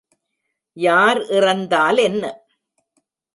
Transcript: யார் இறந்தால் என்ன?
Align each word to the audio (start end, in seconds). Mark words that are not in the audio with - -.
யார் 0.77 1.21
இறந்தால் 1.29 1.97
என்ன? 1.97 2.23